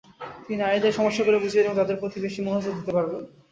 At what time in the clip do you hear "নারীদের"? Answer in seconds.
0.59-0.97